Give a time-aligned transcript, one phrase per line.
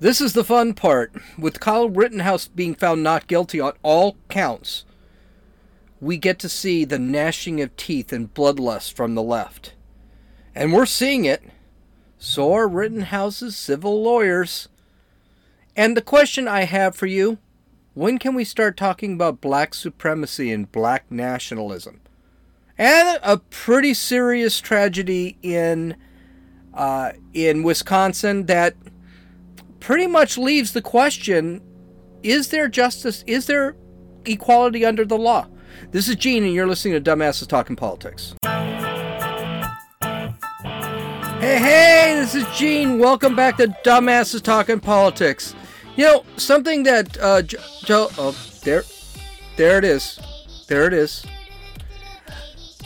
[0.00, 1.12] This is the fun part.
[1.36, 4.84] With Kyle Rittenhouse being found not guilty on all counts,
[6.00, 9.74] we get to see the gnashing of teeth and bloodlust from the left.
[10.54, 11.42] And we're seeing it.
[12.16, 14.68] So are Rittenhouse's civil lawyers.
[15.74, 17.38] And the question I have for you
[17.94, 22.00] when can we start talking about black supremacy and black nationalism?
[22.76, 25.96] And a pretty serious tragedy in
[26.72, 28.76] uh, in Wisconsin that
[29.80, 31.62] pretty much leaves the question:
[32.22, 33.24] Is there justice?
[33.26, 33.76] Is there
[34.24, 35.46] equality under the law?
[35.90, 38.34] This is Gene, and you're listening to Dumbasses Talking Politics.
[41.40, 42.98] Hey, hey, this is Gene.
[42.98, 45.54] Welcome back to Dumbasses Talking Politics.
[45.96, 48.82] You know, something that uh, Joe, oh, there,
[49.56, 50.18] there it is,
[50.68, 51.24] there it is.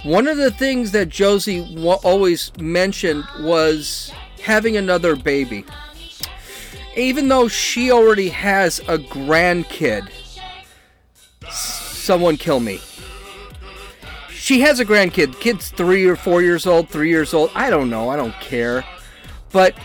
[0.02, 5.64] One of the things that Josie always mentioned was having another baby.
[6.96, 10.08] Even though she already has a grandkid,
[11.50, 12.80] someone kill me.
[14.30, 15.40] She has a grandkid.
[15.40, 17.50] Kid's three or four years old, three years old.
[17.54, 18.10] I don't know.
[18.10, 18.84] I don't care.
[19.52, 19.78] But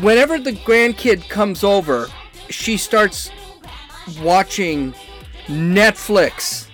[0.00, 2.08] whenever the grandkid comes over,
[2.48, 3.30] she starts
[4.22, 4.94] watching
[5.46, 6.68] Netflix.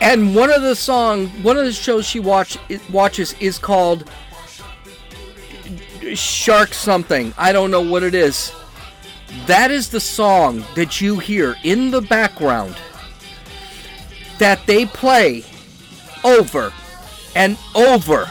[0.00, 2.56] And one of the song, one of the shows she watch
[2.90, 4.08] watches is called
[6.14, 7.34] Shark something.
[7.36, 8.52] I don't know what it is.
[9.46, 12.76] That is the song that you hear in the background
[14.38, 15.44] that they play
[16.24, 16.72] over
[17.34, 18.30] and over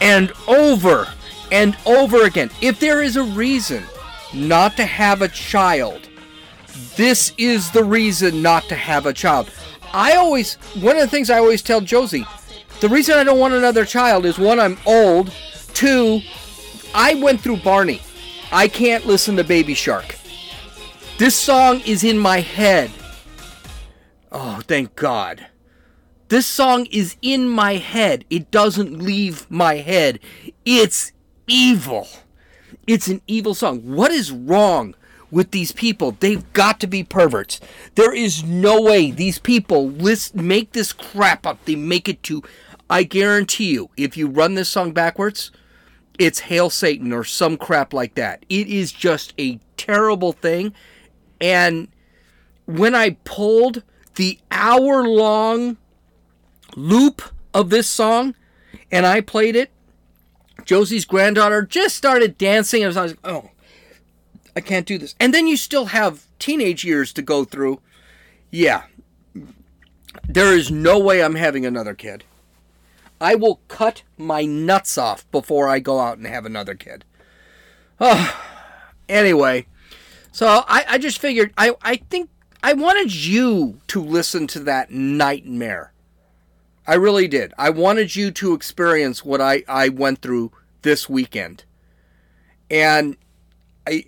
[0.00, 1.08] and over
[1.50, 2.50] and over again.
[2.60, 3.84] If there is a reason
[4.34, 6.08] not to have a child.
[6.96, 9.50] This is the reason not to have a child.
[9.92, 12.26] I always, one of the things I always tell Josie,
[12.80, 15.32] the reason I don't want another child is one, I'm old.
[15.72, 16.20] Two,
[16.94, 18.00] I went through Barney.
[18.52, 20.16] I can't listen to Baby Shark.
[21.18, 22.90] This song is in my head.
[24.30, 25.46] Oh, thank God.
[26.28, 28.24] This song is in my head.
[28.30, 30.20] It doesn't leave my head.
[30.64, 31.12] It's
[31.46, 32.08] evil.
[32.86, 33.80] It's an evil song.
[33.80, 34.94] What is wrong
[35.30, 36.12] with these people?
[36.12, 37.60] They've got to be perverts.
[37.96, 41.64] There is no way these people list make this crap up.
[41.64, 42.42] They make it to
[42.88, 45.50] I guarantee you, if you run this song backwards,
[46.18, 48.44] it's Hail Satan or some crap like that.
[48.48, 50.72] It is just a terrible thing.
[51.40, 51.88] And
[52.66, 53.82] when I pulled
[54.14, 55.76] the hour long
[56.76, 57.22] loop
[57.52, 58.34] of this song
[58.90, 59.70] and I played it,
[60.64, 62.82] Josie's granddaughter just started dancing.
[62.82, 63.50] And I was like, oh,
[64.56, 65.14] I can't do this.
[65.18, 67.80] And then you still have teenage years to go through.
[68.50, 68.84] Yeah.
[70.28, 72.24] There is no way I'm having another kid.
[73.24, 77.04] I will cut my nuts off before I go out and have another kid.
[78.00, 78.40] Oh,
[79.08, 79.66] anyway,
[80.32, 82.30] so I, I just figured I, I think
[82.62, 85.94] I wanted you to listen to that nightmare
[86.86, 87.54] I really did.
[87.56, 90.52] I wanted you to experience what I, I went through
[90.82, 91.64] this weekend.
[92.70, 93.16] And
[93.86, 94.04] I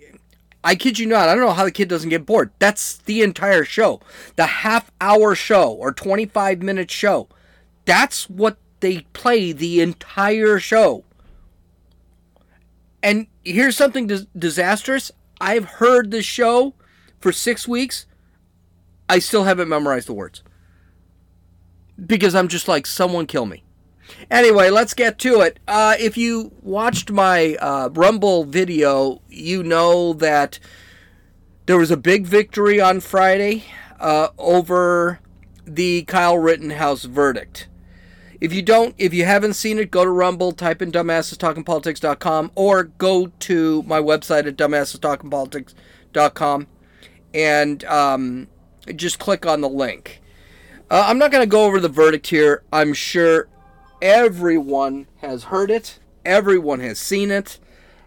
[0.63, 2.51] I kid you not, I don't know how the kid doesn't get bored.
[2.59, 4.01] That's the entire show.
[4.35, 7.29] The half hour show or 25 minute show.
[7.85, 11.03] That's what they play the entire show.
[13.01, 15.11] And here's something dis- disastrous.
[15.39, 16.73] I've heard the show
[17.19, 18.05] for six weeks.
[19.09, 20.43] I still haven't memorized the words
[22.05, 23.63] because I'm just like, someone kill me.
[24.31, 25.59] Anyway, let's get to it.
[25.67, 30.59] Uh, if you watched my uh, Rumble video, you know that
[31.65, 33.65] there was a big victory on Friday
[33.99, 35.19] uh, over
[35.65, 37.67] the Kyle Rittenhouse verdict.
[38.39, 42.83] If you don't, if you haven't seen it, go to Rumble, type in dumbassestalkingpolitics.com, or
[42.83, 46.67] go to my website at dumbassestalkingpolitics.com
[47.33, 48.47] and um,
[48.95, 50.21] just click on the link.
[50.89, 52.63] Uh, I'm not going to go over the verdict here.
[52.71, 53.47] I'm sure
[54.01, 57.59] everyone has heard it, everyone has seen it.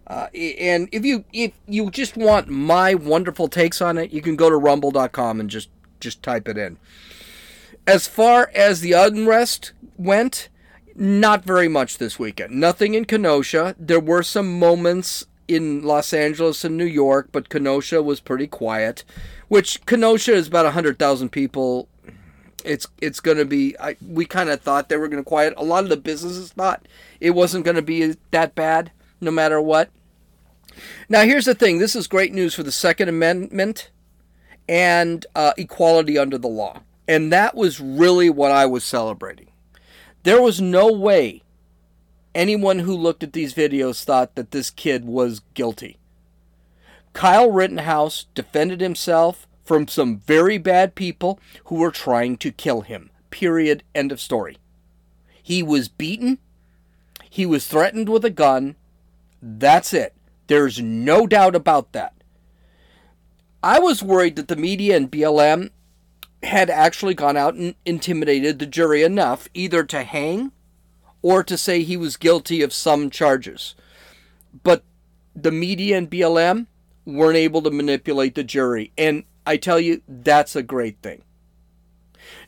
[0.06, 4.34] Uh, and if you if you just want my wonderful takes on it, you can
[4.34, 5.68] go to rumble.com and just
[6.00, 6.78] just type it in.
[7.86, 10.48] As far as the unrest went,
[10.94, 12.52] not very much this weekend.
[12.52, 13.74] Nothing in Kenosha.
[13.78, 19.04] There were some moments in Los Angeles and New York, but Kenosha was pretty quiet.
[19.48, 21.88] Which Kenosha is about 100,000 people
[22.64, 25.54] it's it's going to be I, we kind of thought they were going to quiet
[25.56, 26.86] a lot of the businesses thought
[27.18, 29.88] it wasn't going to be that bad no matter what
[31.08, 33.90] now here's the thing this is great news for the second amendment
[34.68, 39.49] and uh, equality under the law and that was really what i was celebrating
[40.22, 41.42] there was no way
[42.34, 45.96] anyone who looked at these videos thought that this kid was guilty
[47.12, 53.10] Kyle Rittenhouse defended himself from some very bad people who were trying to kill him.
[53.30, 53.82] Period.
[53.94, 54.58] End of story.
[55.42, 56.38] He was beaten.
[57.28, 58.76] He was threatened with a gun.
[59.42, 60.14] That's it.
[60.46, 62.14] There's no doubt about that.
[63.62, 65.70] I was worried that the media and BLM
[66.42, 70.52] had actually gone out and intimidated the jury enough either to hang
[71.22, 73.74] or to say he was guilty of some charges.
[74.62, 74.82] But
[75.36, 76.66] the media and BLM
[77.04, 78.92] weren't able to manipulate the jury.
[78.96, 81.22] And I tell you, that's a great thing.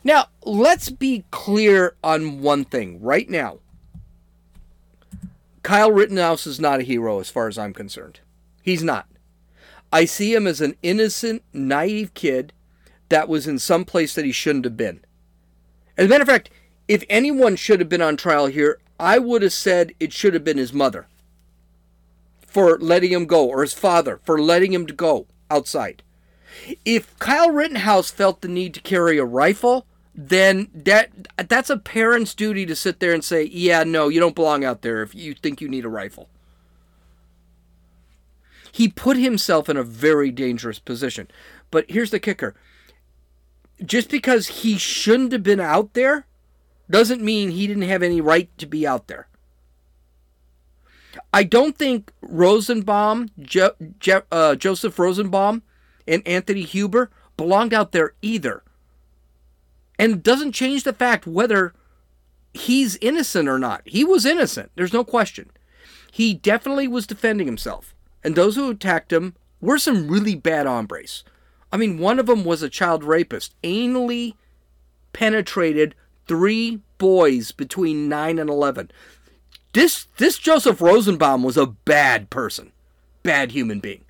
[0.03, 3.59] Now, let's be clear on one thing right now.
[5.61, 8.19] Kyle Rittenhouse is not a hero as far as I'm concerned.
[8.61, 9.07] He's not.
[9.91, 12.51] I see him as an innocent, naive kid
[13.13, 15.05] that was in some place that he shouldn't have been.
[15.95, 16.49] As a matter of fact,
[16.87, 20.43] if anyone should have been on trial here, I would have said it should have
[20.43, 21.05] been his mother
[22.41, 26.01] for letting him go, or his father for letting him go outside.
[26.85, 29.85] If Kyle Rittenhouse felt the need to carry a rifle,
[30.15, 31.11] then that
[31.47, 34.81] that's a parent's duty to sit there and say, "Yeah, no, you don't belong out
[34.81, 36.29] there if you think you need a rifle."
[38.71, 41.27] He put himself in a very dangerous position.
[41.69, 42.55] But here's the kicker.
[43.83, 46.25] Just because he shouldn't have been out there
[46.89, 49.27] doesn't mean he didn't have any right to be out there.
[51.33, 55.63] I don't think Rosenbaum, jo- Je- uh, Joseph Rosenbaum,
[56.07, 58.63] and Anthony Huber belonged out there either.
[59.97, 61.73] And it doesn't change the fact whether
[62.53, 63.81] he's innocent or not.
[63.85, 65.49] He was innocent, there's no question.
[66.11, 67.95] He definitely was defending himself.
[68.23, 71.23] And those who attacked him were some really bad hombres.
[71.73, 74.35] I mean, one of them was a child rapist, anally
[75.11, 75.95] penetrated
[76.27, 78.91] three boys between 9 and 11.
[79.73, 82.71] This this Joseph Rosenbaum was a bad person,
[83.23, 84.05] bad human being.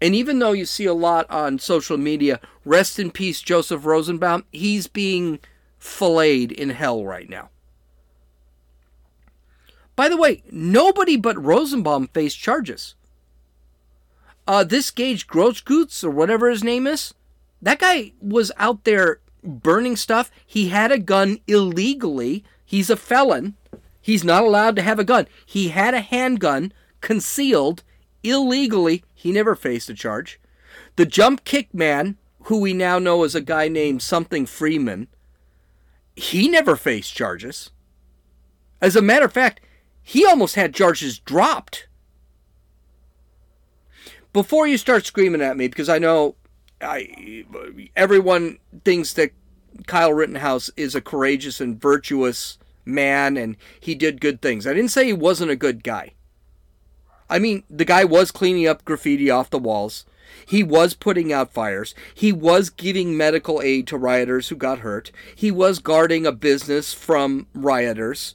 [0.00, 4.46] And even though you see a lot on social media, rest in peace Joseph Rosenbaum,
[4.50, 5.40] he's being
[5.78, 7.50] filleted in hell right now.
[9.96, 12.94] By the way, nobody but Rosenbaum faced charges.
[14.48, 17.12] Uh, this Gage Grosskreutz, or whatever his name is,
[17.60, 20.30] that guy was out there burning stuff.
[20.46, 22.44] He had a gun illegally.
[22.64, 23.56] He's a felon.
[24.00, 25.28] He's not allowed to have a gun.
[25.44, 26.72] He had a handgun
[27.02, 27.82] concealed
[28.22, 29.04] illegally.
[29.14, 30.40] He never faced a charge.
[30.96, 35.08] The jump kick man, who we now know as a guy named something Freeman,
[36.16, 37.70] he never faced charges.
[38.80, 39.60] As a matter of fact,
[40.02, 41.87] he almost had charges dropped.
[44.32, 46.36] Before you start screaming at me, because I know
[46.80, 47.44] I,
[47.96, 49.32] everyone thinks that
[49.86, 54.66] Kyle Rittenhouse is a courageous and virtuous man and he did good things.
[54.66, 56.14] I didn't say he wasn't a good guy.
[57.30, 60.06] I mean, the guy was cleaning up graffiti off the walls.
[60.46, 61.94] He was putting out fires.
[62.14, 65.10] He was giving medical aid to rioters who got hurt.
[65.34, 68.34] He was guarding a business from rioters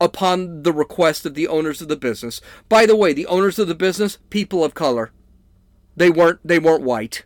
[0.00, 2.40] upon the request of the owners of the business.
[2.68, 5.12] By the way, the owners of the business, people of color.
[5.96, 7.24] They weren't they weren't white.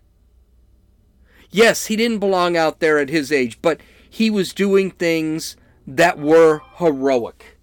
[1.51, 5.57] Yes, he didn't belong out there at his age, but he was doing things
[5.87, 7.59] that were heroic.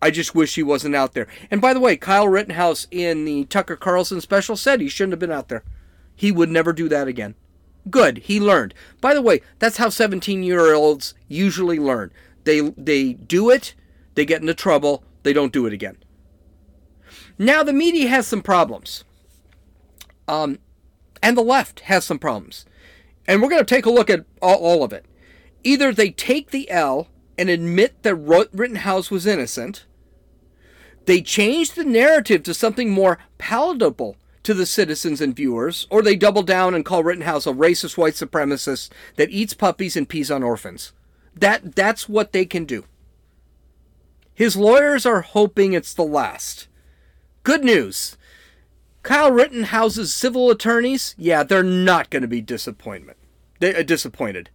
[0.00, 1.28] I just wish he wasn't out there.
[1.50, 5.20] And by the way, Kyle Rittenhouse in the Tucker Carlson special said he shouldn't have
[5.20, 5.62] been out there.
[6.16, 7.34] He would never do that again.
[7.90, 8.74] Good, he learned.
[9.00, 12.12] By the way, that's how 17-year-olds usually learn.
[12.44, 13.74] They they do it,
[14.14, 15.96] they get into trouble, they don't do it again.
[17.38, 19.04] Now the media has some problems.
[20.32, 20.58] Um
[21.22, 22.66] and the left has some problems.
[23.26, 25.06] And we're going to take a look at all, all of it.
[25.62, 27.08] Either they take the L
[27.38, 29.86] and admit that Rittenhouse was innocent,
[31.06, 36.16] they change the narrative to something more palatable to the citizens and viewers, or they
[36.16, 40.42] double down and call Rittenhouse a racist white supremacist that eats puppies and pees on
[40.42, 40.92] orphans.
[41.34, 42.84] That that's what they can do.
[44.34, 46.66] His lawyers are hoping it's the last.
[47.44, 48.16] Good news.
[49.02, 53.18] Kyle Rittenhouse's civil attorneys, yeah, they're not going to be disappointment.
[53.58, 54.50] They, uh, disappointed.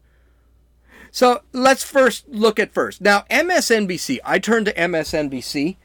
[1.12, 3.01] So let's first look at first.
[3.01, 5.77] Now, MSNBC, I turned to MSNBC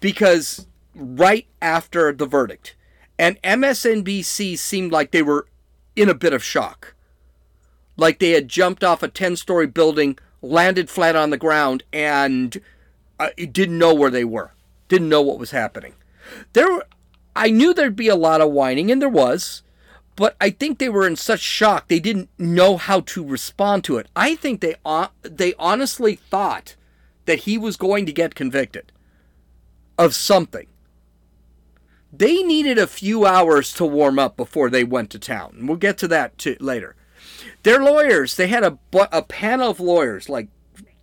[0.00, 2.76] because right after the verdict,
[3.18, 5.46] and MSNBC seemed like they were
[5.94, 6.94] in a bit of shock.
[7.96, 12.60] Like they had jumped off a 10 story building, landed flat on the ground, and
[13.18, 14.52] uh, didn't know where they were,
[14.88, 15.94] didn't know what was happening.
[16.54, 16.82] There,
[17.34, 19.62] I knew there'd be a lot of whining, and there was
[20.20, 23.96] but I think they were in such shock they didn't know how to respond to
[23.96, 24.06] it.
[24.14, 24.76] I think they
[25.22, 26.76] they honestly thought
[27.24, 28.92] that he was going to get convicted
[29.96, 30.66] of something.
[32.12, 35.66] They needed a few hours to warm up before they went to town.
[35.66, 36.96] We'll get to that too, later.
[37.62, 40.48] Their lawyers, they had a, a panel of lawyers, like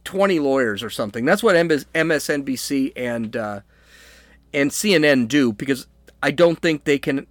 [0.03, 1.25] 20 lawyers or something.
[1.25, 3.61] That's what MSNBC and uh,
[4.53, 5.87] and CNN do because
[6.21, 7.27] I don't think they can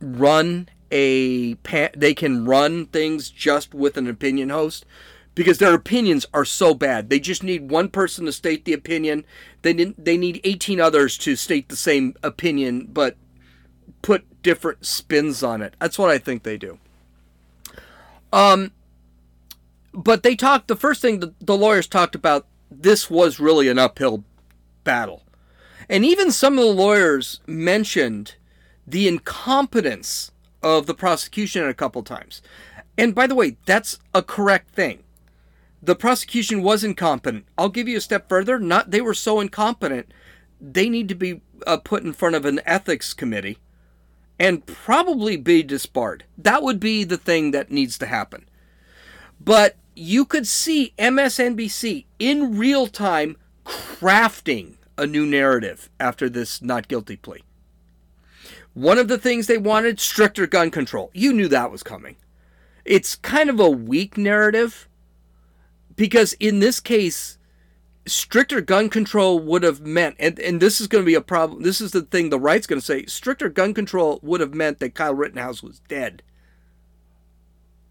[0.00, 1.54] run a
[1.96, 4.86] they can run things just with an opinion host
[5.34, 7.10] because their opinions are so bad.
[7.10, 9.24] They just need one person to state the opinion.
[9.62, 13.16] They they need 18 others to state the same opinion but
[14.02, 15.74] put different spins on it.
[15.78, 16.78] That's what I think they do.
[18.32, 18.72] Um
[19.92, 24.24] but they talked the first thing the lawyers talked about this was really an uphill
[24.84, 25.22] battle.
[25.88, 28.34] And even some of the lawyers mentioned
[28.86, 30.30] the incompetence
[30.62, 32.42] of the prosecution a couple times.
[32.96, 35.04] And by the way, that's a correct thing.
[35.82, 37.46] The prosecution was incompetent.
[37.56, 38.58] I'll give you a step further.
[38.58, 40.12] Not they were so incompetent,
[40.60, 43.58] they need to be uh, put in front of an ethics committee
[44.38, 46.24] and probably be disbarred.
[46.36, 48.46] That would be the thing that needs to happen.
[49.40, 56.88] But you could see MSNBC in real time crafting a new narrative after this not
[56.88, 57.42] guilty plea.
[58.74, 61.10] One of the things they wanted stricter gun control.
[61.14, 62.16] You knew that was coming.
[62.84, 64.88] It's kind of a weak narrative
[65.96, 67.38] because in this case,
[68.06, 71.62] stricter gun control would have meant, and, and this is going to be a problem.
[71.62, 74.78] This is the thing the right's going to say stricter gun control would have meant
[74.78, 76.22] that Kyle Rittenhouse was dead.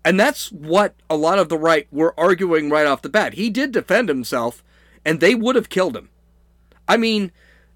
[0.03, 3.33] And that's what a lot of the right were arguing right off the bat.
[3.33, 4.63] He did defend himself,
[5.03, 6.09] and they would have killed him.
[6.87, 7.31] I mean,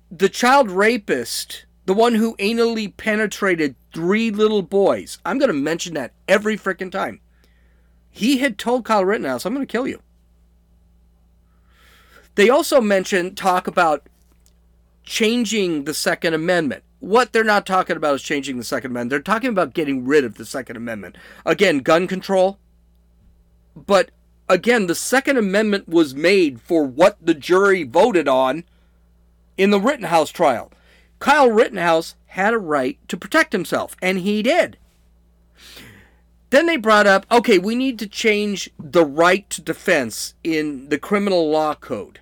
[0.10, 5.94] the child rapist, the one who anally penetrated three little boys, I'm going to mention
[5.96, 7.20] that every freaking time.
[8.10, 10.02] He had told Kyle Rittenhouse, I'm going to kill you.
[12.36, 14.08] They also mention, talk about
[15.04, 19.10] changing the Second Amendment what they're not talking about is changing the Second Amendment.
[19.10, 21.18] They're talking about getting rid of the Second Amendment.
[21.46, 22.60] Again, gun control.
[23.76, 24.12] But
[24.48, 28.64] again, the Second Amendment was made for what the jury voted on
[29.58, 30.72] in the Rittenhouse trial.
[31.20, 34.78] Kyle Rittenhouse had a right to protect himself, and he did.
[36.50, 40.98] Then they brought up okay, we need to change the right to defense in the
[40.98, 42.20] criminal law code.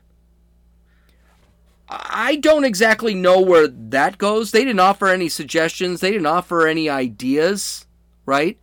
[1.89, 4.51] I don't exactly know where that goes.
[4.51, 7.87] They didn't offer any suggestions, they didn't offer any ideas,
[8.25, 8.59] right?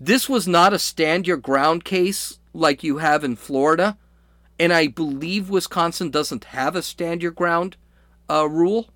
[0.00, 3.98] This was not a stand your ground case like you have in Florida.
[4.58, 7.76] And I believe Wisconsin doesn't have a stand your ground
[8.30, 8.88] uh, rule.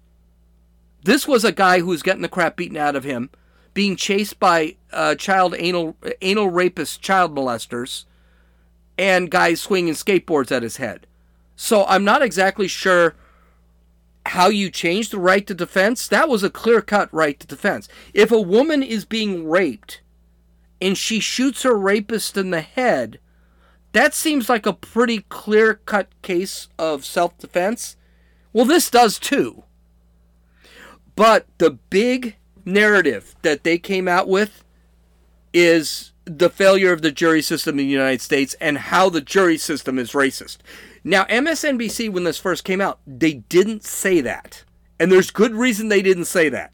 [1.03, 3.31] This was a guy who was getting the crap beaten out of him,
[3.75, 8.05] being chased by uh, child anal anal rapist child molesters,
[8.97, 11.07] and guys swinging skateboards at his head.
[11.57, 13.14] So I'm not exactly sure
[14.26, 17.88] how you change the right to defense, that was a clear cut right to defense.
[18.12, 20.00] If a woman is being raped
[20.81, 23.19] and she shoots her rapist in the head,
[23.93, 27.97] that seems like a pretty clear cut case of self defense.
[28.55, 29.65] Well, this does too.
[31.17, 34.65] But the big narrative that they came out with
[35.53, 39.59] is the failure of the jury system in the United States and how the jury
[39.59, 40.59] system is racist.
[41.05, 44.65] Now, MSNBC, when this first came out, they didn't say that.
[44.99, 46.73] And there's good reason they didn't say that.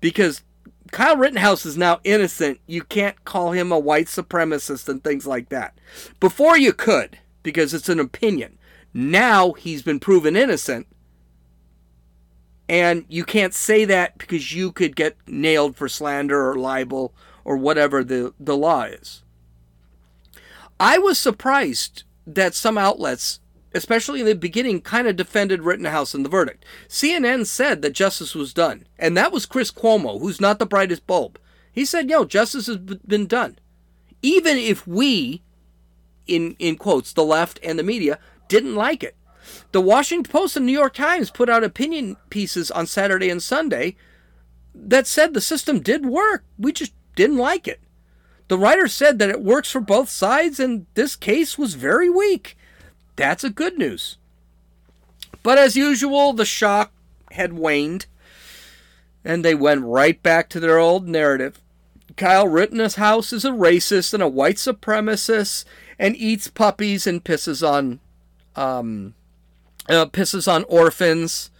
[0.00, 0.42] Because
[0.90, 2.58] Kyle Rittenhouse is now innocent.
[2.66, 5.78] You can't call him a white supremacist and things like that.
[6.18, 8.58] Before you could, because it's an opinion.
[8.92, 10.86] Now he's been proven innocent.
[12.72, 17.12] And you can't say that because you could get nailed for slander or libel
[17.44, 19.22] or whatever the, the law is.
[20.80, 23.40] I was surprised that some outlets
[23.74, 26.64] especially in the beginning, kind of defended Rittenhouse in the verdict.
[26.88, 31.06] CNN said that justice was done, and that was Chris Cuomo, who's not the brightest
[31.06, 31.38] bulb.
[31.72, 33.58] He said, "Yo, justice has been done."
[34.20, 35.42] Even if we,
[36.26, 39.16] in in quotes, the left and the media didn't like it,
[39.72, 43.96] the Washington Post and New York Times put out opinion pieces on Saturday and Sunday
[44.74, 46.44] that said the system did work.
[46.58, 47.80] We just didn't like it.
[48.48, 52.56] The writer said that it works for both sides, and this case was very weak.
[53.16, 54.18] That's a good news.
[55.42, 56.92] But as usual, the shock
[57.32, 58.06] had waned,
[59.24, 61.60] and they went right back to their old narrative.
[62.16, 65.64] Kyle Rittenhouse is a racist and a white supremacist
[65.98, 68.00] and eats puppies and pisses on
[68.54, 69.14] um,
[69.88, 71.50] uh, pisses on orphans,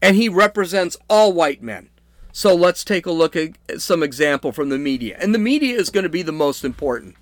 [0.00, 1.90] and he represents all white men.
[2.32, 5.16] So let's take a look at some example from the media.
[5.18, 7.16] And the media is going to be the most important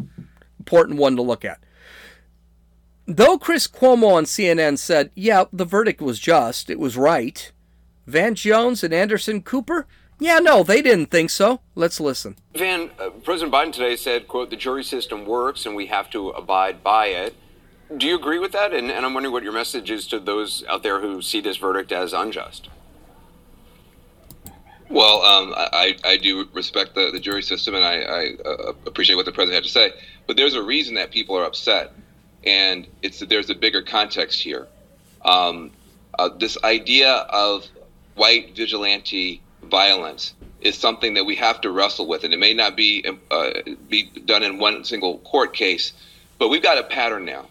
[0.59, 1.63] important one to look at.
[3.07, 7.53] Though Chris Cuomo on CNN said, yeah, the verdict was just, it was right,
[8.07, 9.87] Van Jones and Anderson Cooper,
[10.19, 11.61] Yeah, no, they didn't think so.
[11.75, 12.37] Let's listen.
[12.55, 16.31] Van, uh, President Biden today said, quote, the jury system works and we have to
[16.31, 17.35] abide by it.
[17.97, 18.73] Do you agree with that?
[18.73, 21.59] And, and I'm wondering what your message is to those out there who see this
[21.59, 22.69] verdict as unjust.
[24.89, 29.17] Well, um, I, I do respect the, the jury system and I, I uh, appreciate
[29.17, 29.93] what the president had to say.
[30.27, 31.93] But there's a reason that people are upset.
[32.45, 34.67] And it's that there's a bigger context here.
[35.25, 35.71] Um,
[36.19, 37.67] uh, this idea of
[38.15, 42.77] white vigilante violence is something that we have to wrestle with, and it may not
[42.77, 43.51] be uh,
[43.89, 45.93] be done in one single court case,
[46.39, 47.47] but we've got a pattern now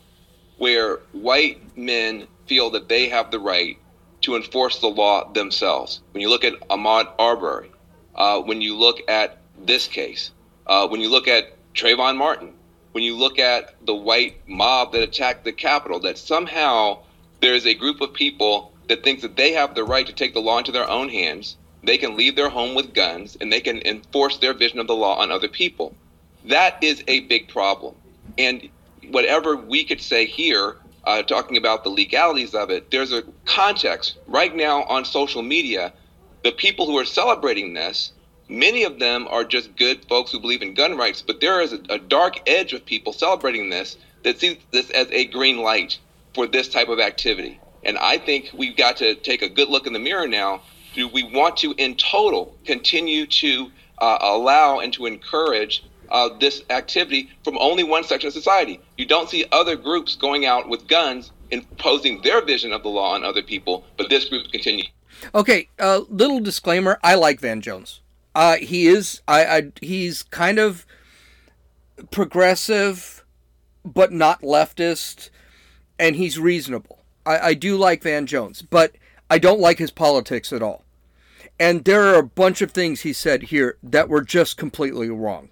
[0.58, 3.78] where white men feel that they have the right
[4.22, 6.02] to enforce the law themselves.
[6.12, 7.72] When you look at Ahmaud Arbery,
[8.16, 10.32] uh, when you look at this case,
[10.68, 12.54] uh, when you look at Trayvon Martin,
[12.92, 17.00] when you look at the white mob that attacked the Capitol, that somehow
[17.42, 20.34] there is a group of people that thinks that they have the right to take
[20.34, 23.60] the law into their own hands they can leave their home with guns and they
[23.60, 25.94] can enforce their vision of the law on other people.
[26.46, 27.96] That is a big problem.
[28.38, 28.70] And
[29.14, 34.18] whatever we could say here, uh, talking about the legalities of it, there's a context
[34.28, 35.94] right now on social media.
[36.44, 38.12] The people who are celebrating this,
[38.50, 41.74] many of them are just good folks who believe in gun rights, but there is
[41.74, 46.00] a, a dark edge of people celebrating this that sees this as a green light
[46.34, 47.60] for this type of activity.
[47.84, 50.62] And I think we've got to take a good look in the mirror now
[50.94, 56.64] do we want to, in total, continue to uh, allow and to encourage uh, this
[56.70, 58.80] activity from only one section of society?
[58.98, 63.14] You don't see other groups going out with guns imposing their vision of the law
[63.14, 64.90] on other people, but this group continues.
[65.36, 68.02] Okay, uh, little disclaimer: I like Van Jones.
[68.36, 70.86] Uh, he is, I, I, he's kind of
[72.10, 73.24] progressive,
[73.86, 75.30] but not leftist,
[76.00, 77.00] and he's reasonable.
[77.26, 78.96] I, I do like Van Jones, but
[79.30, 80.84] I don't like his politics at all.
[81.60, 85.50] And there are a bunch of things he said here that were just completely wrong.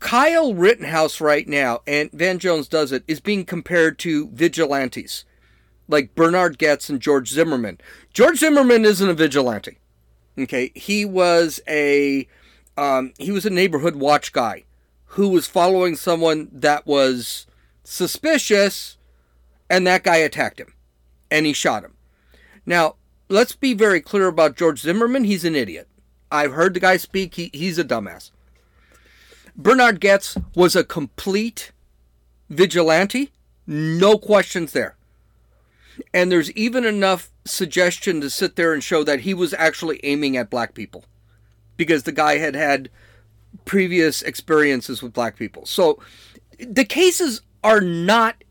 [0.00, 5.24] Kyle Rittenhouse right now, and Van Jones does it, is being compared to vigilantes
[5.88, 7.78] like Bernard Goetz and George Zimmerman.
[8.12, 9.78] George Zimmerman isn't a vigilante.
[10.38, 12.26] Okay, he was a
[12.76, 14.64] um, he was a neighborhood watch guy
[15.06, 17.46] who was following someone that was
[17.84, 18.96] suspicious,
[19.68, 20.72] and that guy attacked him,
[21.30, 21.96] and he shot him.
[22.64, 22.94] Now,
[23.28, 25.24] let's be very clear about George Zimmerman.
[25.24, 25.88] He's an idiot.
[26.30, 27.34] I've heard the guy speak.
[27.34, 28.30] He, he's a dumbass.
[29.60, 31.72] Bernhard Goetz was a complete
[32.48, 33.30] vigilante.
[33.66, 34.96] No questions there.
[36.14, 40.38] And there's even enough suggestion to sit there and show that he was actually aiming
[40.38, 41.04] at black people
[41.76, 42.88] because the guy had had
[43.66, 45.66] previous experiences with black people.
[45.66, 45.98] So
[46.58, 48.42] the cases are not,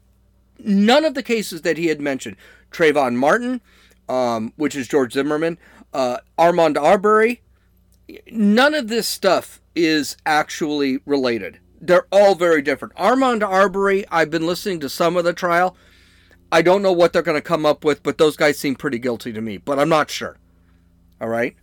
[0.59, 2.35] none of the cases that he had mentioned.
[2.71, 3.61] Trayvon Martin,
[4.07, 5.57] um, which is George Zimmerman,
[5.91, 7.41] uh, Ahmaud Arbery.
[8.31, 11.59] None of this stuff is actually related.
[11.81, 12.93] They're all very different.
[12.97, 15.75] Armand Arbery, I've been listening to some of the trial.
[16.51, 18.99] I don't know what they're going to come up with, but those guys seem pretty
[18.99, 20.37] guilty to me, but I'm not sure.
[21.21, 21.55] All right?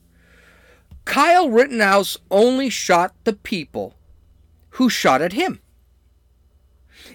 [1.04, 3.94] Kyle Rittenhouse only shot the people
[4.70, 5.60] who shot at him.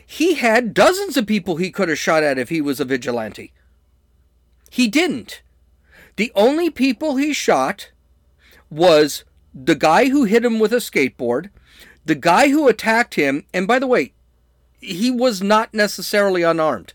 [0.05, 3.53] He had dozens of people he could have shot at if he was a vigilante.
[4.69, 5.41] He didn't.
[6.15, 7.90] The only people he shot
[8.71, 11.49] was the guy who hit him with a skateboard,
[12.05, 14.13] the guy who attacked him, and by the way,
[14.79, 16.93] he was not necessarily unarmed.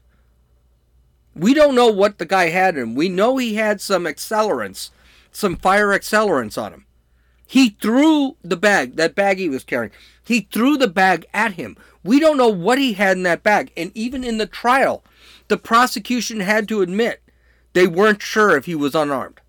[1.34, 2.94] We don't know what the guy had in him.
[2.94, 4.90] We know he had some accelerants,
[5.30, 6.86] some fire accelerants on him.
[7.46, 9.92] He threw the bag, that bag he was carrying,
[10.24, 11.76] he threw the bag at him.
[12.02, 13.70] We don't know what he had in that bag.
[13.76, 15.04] And even in the trial,
[15.48, 17.22] the prosecution had to admit
[17.72, 19.40] they weren't sure if he was unarmed.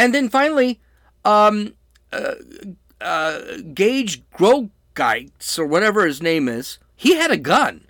[0.00, 0.80] And then finally,
[1.26, 1.74] um,
[2.10, 2.36] uh,
[3.02, 3.40] uh,
[3.74, 7.86] Gage Grogeitz, or whatever his name is, he had a gun.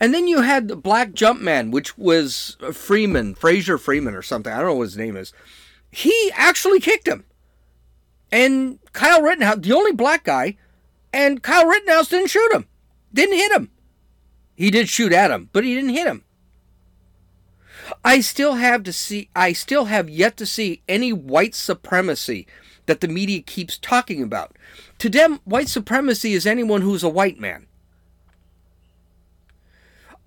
[0.00, 4.50] And then you had the Black Jumpman, which was Freeman, Fraser Freeman or something.
[4.50, 5.34] I don't know what his name is.
[5.90, 7.26] He actually kicked him.
[8.32, 10.56] And Kyle Rittenhouse, the only black guy,
[11.12, 12.66] and Kyle Rittenhouse didn't shoot him.
[13.12, 13.70] Didn't hit him.
[14.54, 16.24] He did shoot at him, but he didn't hit him.
[18.04, 22.46] I still have to see I still have yet to see any white supremacy
[22.86, 24.56] that the media keeps talking about.
[24.98, 27.66] To them, white supremacy is anyone who's a white man.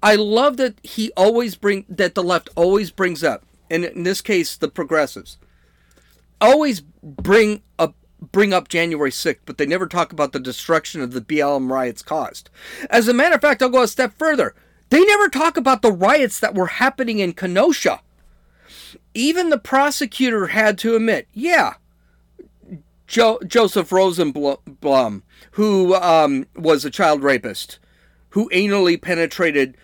[0.01, 4.21] I love that he always bring that the left always brings up, and in this
[4.21, 5.37] case the progressives
[6.41, 11.13] always bring up bring up January 6th, but they never talk about the destruction of
[11.13, 12.49] the BLM riots caused.
[12.89, 14.53] As a matter of fact, I'll go a step further.
[14.89, 18.01] They never talk about the riots that were happening in Kenosha.
[19.13, 21.75] even the prosecutor had to admit, yeah,
[23.07, 27.79] jo- Joseph Rosenbaum, who um, was a child rapist,
[28.29, 29.75] who anally penetrated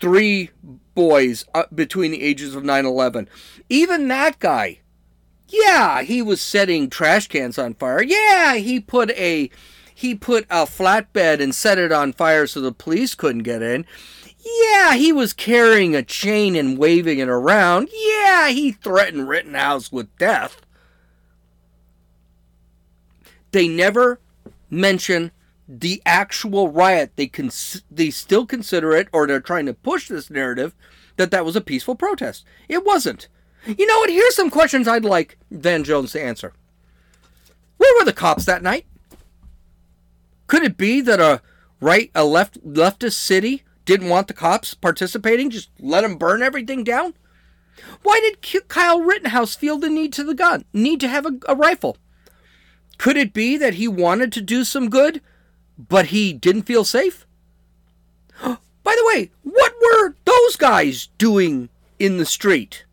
[0.00, 0.50] three
[0.94, 3.28] boys uh, between the ages of 9 11.
[3.68, 4.80] Even that guy,
[5.48, 8.02] yeah, he was setting trash cans on fire.
[8.02, 9.50] Yeah, he put a
[9.94, 13.84] he put a flatbed and set it on fire so the police couldn't get in.
[14.40, 17.88] Yeah, he was carrying a chain and waving it around.
[17.92, 20.62] Yeah, he threatened Rittenhouse with death.
[23.50, 24.20] They never
[24.70, 25.32] mention
[25.68, 27.12] the actual riot.
[27.16, 30.74] They cons- they still consider it, or they're trying to push this narrative
[31.16, 32.44] that that was a peaceful protest.
[32.68, 33.28] It wasn't.
[33.66, 34.10] You know what?
[34.10, 36.52] Here's some questions I'd like Van Jones to answer.
[37.76, 38.86] Where were the cops that night?
[40.46, 41.42] Could it be that a
[41.80, 45.48] right, a left leftist city didn't want the cops participating?
[45.48, 47.14] Just let them burn everything down?
[48.02, 51.54] Why did Kyle Rittenhouse feel the need to the gun, need to have a, a
[51.54, 51.96] rifle?
[52.98, 55.22] Could it be that he wanted to do some good,
[55.78, 57.26] but he didn't feel safe?
[58.42, 62.84] By the way, what were those guys doing in the street?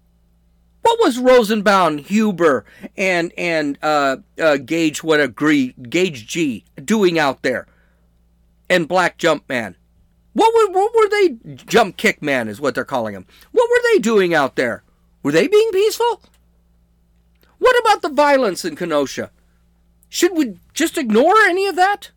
[0.81, 2.63] What was Rosenbaum, Huber,
[2.95, 7.67] and and uh, uh, Gage what agree Gage G doing out there?
[8.69, 9.75] And Black Jump Man.
[10.35, 11.55] What were what were they?
[11.55, 13.25] Jump Kick Man is what they're calling him.
[13.53, 14.83] What were they doing out there?
[15.23, 16.21] Were they being peaceful?
[17.57, 19.31] What about the violence in Kenosha?
[20.09, 22.11] Should we just ignore any of that?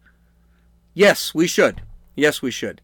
[0.94, 1.82] Yes, we should.
[2.16, 2.80] Yes, we should.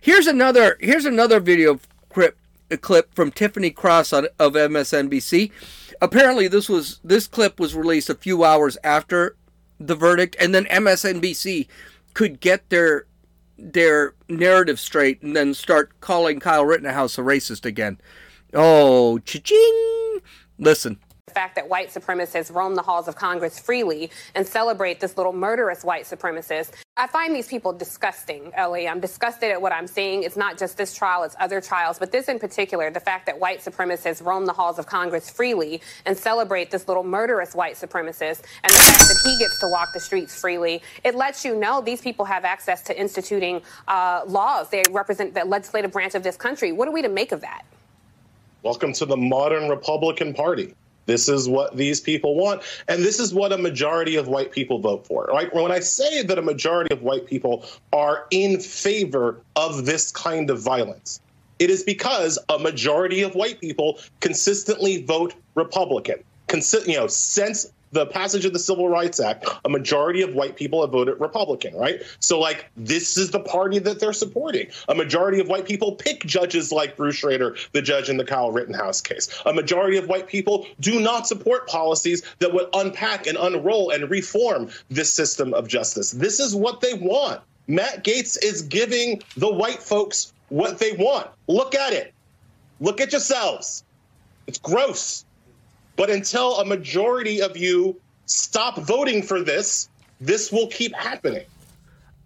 [0.00, 1.78] Here's another here's another video
[2.08, 2.36] clip
[2.80, 5.52] clip from Tiffany Cross of MSNBC.
[6.00, 9.36] Apparently this was this clip was released a few hours after
[9.78, 11.68] the verdict and then MSNBC
[12.12, 13.06] could get their
[13.58, 18.00] their narrative straight and then start calling Kyle Rittenhouse a racist again.
[18.54, 20.20] Oh, cha-ching!
[20.58, 20.98] Listen
[21.32, 25.82] fact that white supremacists roam the halls of Congress freely and celebrate this little murderous
[25.82, 26.72] white supremacist.
[26.96, 28.86] I find these people disgusting, Ellie.
[28.86, 30.24] I'm disgusted at what I'm seeing.
[30.24, 33.40] It's not just this trial, it's other trials, but this in particular, the fact that
[33.40, 38.42] white supremacists roam the halls of Congress freely and celebrate this little murderous white supremacist,
[38.62, 41.80] and the fact that he gets to walk the streets freely, it lets you know
[41.80, 44.68] these people have access to instituting uh, laws.
[44.68, 46.72] They represent the legislative branch of this country.
[46.72, 47.64] What are we to make of that?
[48.62, 50.74] Welcome to the modern Republican Party.
[51.12, 52.62] This is what these people want.
[52.88, 55.26] And this is what a majority of white people vote for.
[55.26, 55.52] Right?
[55.54, 60.48] When I say that a majority of white people are in favor of this kind
[60.48, 61.20] of violence,
[61.58, 66.24] it is because a majority of white people consistently vote Republican.
[66.48, 70.56] Consi- you know, since the passage of the Civil Rights Act, a majority of white
[70.56, 72.02] people have voted Republican, right?
[72.20, 74.68] So, like, this is the party that they're supporting.
[74.88, 78.50] A majority of white people pick judges like Bruce Schroeder, the judge in the Kyle
[78.50, 79.28] Rittenhouse case.
[79.46, 84.10] A majority of white people do not support policies that would unpack and unroll and
[84.10, 86.10] reform this system of justice.
[86.10, 87.40] This is what they want.
[87.68, 91.28] Matt Gaetz is giving the white folks what they want.
[91.46, 92.12] Look at it.
[92.80, 93.84] Look at yourselves.
[94.46, 95.24] It's gross.
[95.96, 99.88] But until a majority of you stop voting for this,
[100.20, 101.44] this will keep happening.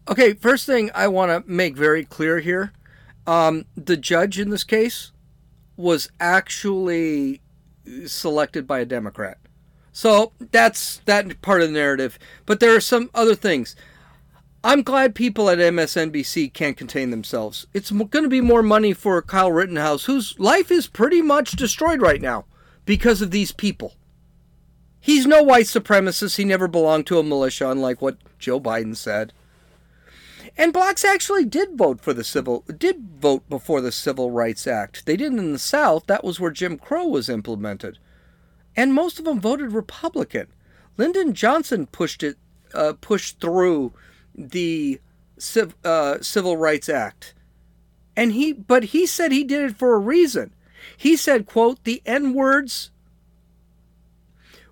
[0.08, 2.72] Okay, first thing I want to make very clear here
[3.26, 5.12] um, the judge in this case
[5.76, 7.40] was actually
[8.06, 9.38] selected by a Democrat.
[9.92, 12.18] So that's that part of the narrative.
[12.44, 13.74] But there are some other things.
[14.62, 17.66] I'm glad people at MSNBC can't contain themselves.
[17.72, 22.00] It's going to be more money for Kyle Rittenhouse, whose life is pretty much destroyed
[22.00, 22.44] right now
[22.86, 23.94] because of these people.
[24.98, 26.36] He's no white supremacist.
[26.36, 29.32] He never belonged to a militia, unlike what Joe Biden said.
[30.56, 35.04] And blacks actually did vote for the civil did vote before the Civil Rights Act.
[35.04, 36.06] They didn't in the South.
[36.06, 37.98] That was where Jim Crow was implemented,
[38.74, 40.46] and most of them voted Republican.
[40.96, 42.38] Lyndon Johnson pushed it
[42.72, 43.92] uh, pushed through
[44.34, 45.00] the
[45.38, 47.34] Civ, uh, Civil Rights Act,
[48.16, 50.54] and he but he said he did it for a reason.
[50.96, 52.90] He said, quote, the N words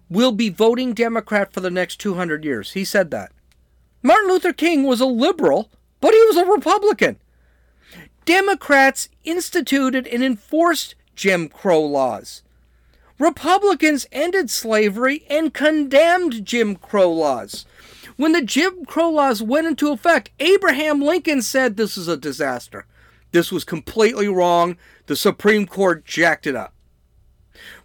[0.08, 2.72] will be voting Democrat for the next 200 years.
[2.72, 3.32] He said that.
[4.02, 7.18] Martin Luther King was a liberal, but he was a Republican.
[8.24, 12.42] Democrats instituted and enforced Jim Crow laws.
[13.18, 17.64] Republicans ended slavery and condemned Jim Crow laws.
[18.16, 22.86] When the Jim Crow laws went into effect, Abraham Lincoln said this is a disaster.
[23.32, 24.76] This was completely wrong.
[25.06, 26.72] The Supreme Court jacked it up.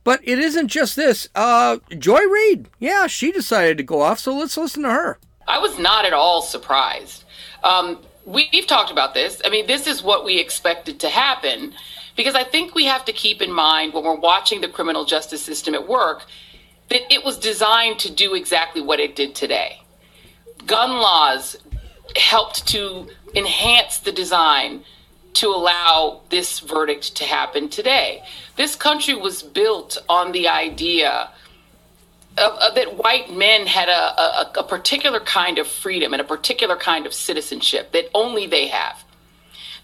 [0.03, 1.29] But it isn't just this.
[1.35, 5.19] Uh, Joy Reid, yeah, she decided to go off, so let's listen to her.
[5.47, 7.23] I was not at all surprised.
[7.63, 9.41] Um, we've talked about this.
[9.43, 11.73] I mean, this is what we expected to happen
[12.15, 15.41] Because I think we have to keep in mind when we're watching the criminal justice
[15.41, 16.25] system at work
[16.89, 19.81] that it was designed to do exactly what it did today.
[20.65, 21.55] Gun laws
[22.17, 24.83] helped to enhance the design
[25.39, 28.21] to allow this verdict to happen today.
[28.57, 31.29] This country was built on the idea
[32.37, 36.25] of, of that white men had a, a, a particular kind of freedom and a
[36.25, 39.03] particular kind of citizenship that only they have.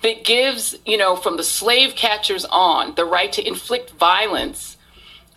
[0.01, 4.77] That gives, you know, from the slave catchers on, the right to inflict violence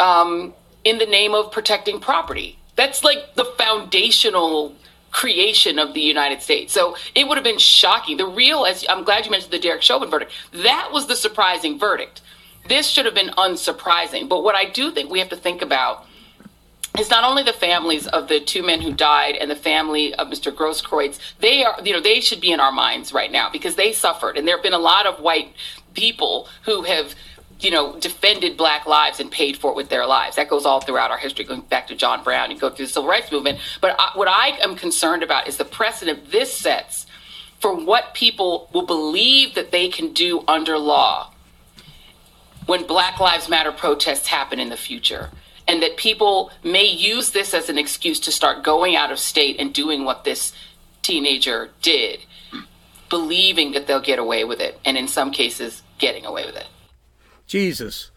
[0.01, 0.53] um,
[0.83, 2.59] in the name of protecting property.
[2.75, 4.75] That's like the foundational
[5.11, 6.73] creation of the United States.
[6.73, 8.17] So it would have been shocking.
[8.17, 11.79] The real, as I'm glad you mentioned the Derek Chauvin verdict, that was the surprising
[11.79, 12.21] verdict.
[12.69, 14.29] This should have been unsurprising.
[14.29, 16.07] But what I do think we have to think about
[16.99, 20.29] is not only the families of the two men who died and the family of
[20.29, 20.53] Mr.
[20.53, 21.19] Grosskreutz.
[21.39, 24.37] They are, you know, they should be in our minds right now because they suffered,
[24.37, 25.55] and there have been a lot of white
[25.95, 27.15] people who have
[27.61, 30.37] you know, defended black lives and paid for it with their lives.
[30.37, 32.93] That goes all throughout our history, going back to John Brown and go through the
[32.93, 33.59] civil rights movement.
[33.81, 37.07] But I, what I am concerned about is the precedent this sets
[37.61, 41.33] for what people will believe that they can do under law
[42.67, 45.31] when Black Lives Matter protests happen in the future.
[45.67, 49.57] And that people may use this as an excuse to start going out of state
[49.59, 50.53] and doing what this
[51.03, 52.21] teenager did,
[53.11, 56.69] believing that they'll get away with it, and in some cases, getting away with it.
[57.49, 58.13] Jesus.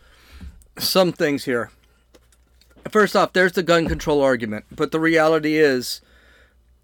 [0.77, 1.71] Some things here.
[2.89, 6.01] First off, there's the gun control argument, but the reality is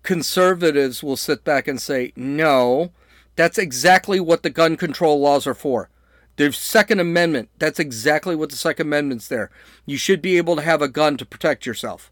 [0.04, 2.92] conservatives will sit back and say, no,
[3.36, 5.90] that's exactly what the gun control laws are for.
[6.38, 9.50] The Second Amendment, that's exactly what the Second Amendment's there.
[9.86, 12.12] You should be able to have a gun to protect yourself.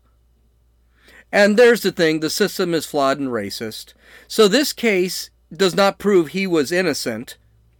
[1.32, 3.94] And there's the thing the system is flawed and racist.
[4.28, 7.38] So this case does not prove he was innocent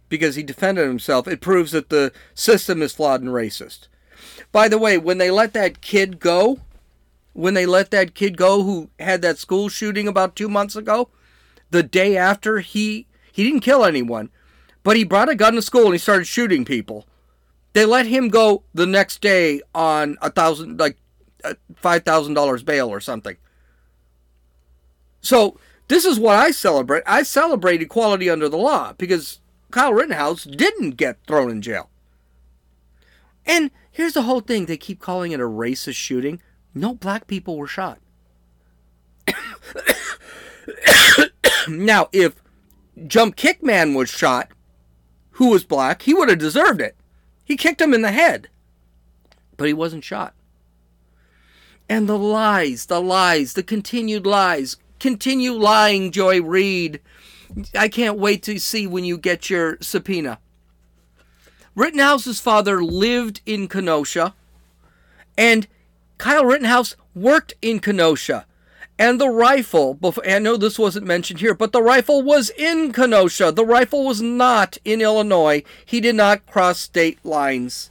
[0.08, 3.88] because he defended himself, it proves that the system is flawed and racist.
[4.52, 6.60] By the way, when they let that kid go,
[7.32, 11.10] when they let that kid go who had that school shooting about two months ago,
[11.70, 14.30] the day after he he didn't kill anyone,
[14.82, 17.06] but he brought a gun to school and he started shooting people.
[17.74, 20.96] They let him go the next day on a thousand like
[21.74, 23.36] five thousand dollars bail or something.
[25.20, 27.02] So this is what I celebrate.
[27.06, 29.40] I celebrate equality under the law because
[29.70, 31.90] Kyle Rittenhouse didn't get thrown in jail.
[33.44, 36.40] And here's the whole thing they keep calling it a racist shooting.
[36.74, 37.98] No black people were shot.
[41.68, 42.42] now, if
[43.06, 44.50] Jump Kick Man was shot,
[45.32, 46.96] who was black, he would have deserved it.
[47.44, 48.48] He kicked him in the head,
[49.56, 50.34] but he wasn't shot.
[51.88, 54.76] And the lies, the lies, the continued lies.
[54.98, 57.00] Continue lying, Joy Reid.
[57.76, 60.38] I can't wait to see when you get your subpoena.
[61.74, 64.34] Rittenhouse's father lived in Kenosha,
[65.36, 65.66] and
[66.18, 68.46] Kyle Rittenhouse worked in Kenosha.
[68.98, 72.92] And the rifle, before, I know this wasn't mentioned here, but the rifle was in
[72.92, 73.52] Kenosha.
[73.52, 75.62] The rifle was not in Illinois.
[75.84, 77.90] He did not cross state lines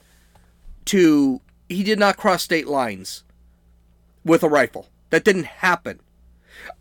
[0.85, 3.23] to, he did not cross state lines
[4.23, 4.87] with a rifle.
[5.11, 5.99] That didn't happen.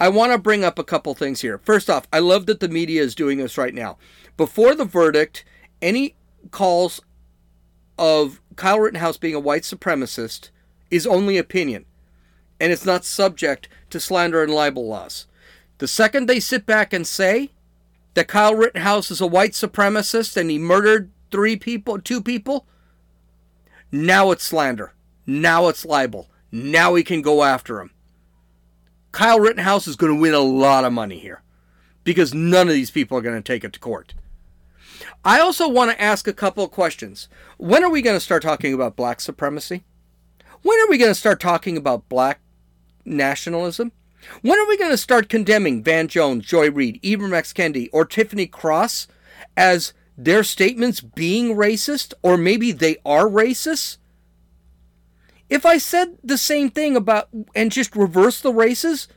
[0.01, 1.59] I want to bring up a couple things here.
[1.59, 3.99] First off, I love that the media is doing this right now.
[4.37, 5.45] Before the verdict,
[5.81, 6.17] any
[6.51, 7.01] calls
[7.99, 10.51] of Kyle Rittenhouse being a white supremacist
[10.91, 11.85] is only opinion,
[12.61, 15.27] and it's not subject to slander and libel laws.
[15.79, 17.51] The second they sit back and say
[18.15, 22.67] that Kyle Rittenhouse is a white supremacist and he murdered three people, two people,
[23.95, 24.93] now it's slander.
[25.25, 26.29] Now it's libel.
[26.51, 27.93] Now we can go after him.
[29.15, 31.41] Kyle Rittenhouse is going to win a lot of money here
[32.03, 34.13] because none of these people are going to take it to court.
[35.25, 37.29] I also want to ask a couple of questions.
[37.57, 39.85] When are we going to start talking about black supremacy?
[40.63, 42.41] When are we going to start talking about black
[43.05, 43.93] nationalism?
[44.43, 47.53] When are we going to start condemning Van Jones, Joy Reid, Ibram X.
[47.53, 49.07] Kendi, or Tiffany Cross
[49.57, 53.99] as their statements being racist, or maybe they are racist?
[55.49, 59.09] If I said the same thing about and just reverse the races,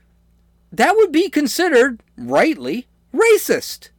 [0.71, 3.89] that would be considered rightly racist.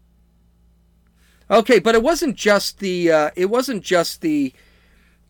[1.51, 4.53] Okay, but it wasn't just the uh, it wasn't just the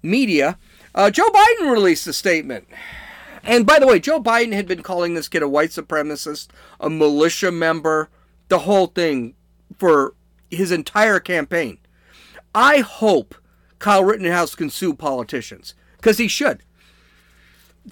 [0.03, 0.59] media.
[0.95, 2.67] Uh, Joe Biden released a statement.
[3.45, 6.49] And by the way, Joe Biden had been calling this kid a white supremacist,
[6.81, 8.11] a militia member,
[8.49, 9.35] the whole thing
[9.79, 10.15] for
[10.51, 11.79] his entire campaign.
[12.55, 13.37] I hope
[13.79, 16.63] Kyle Rittenhouse can sue politicians because he should.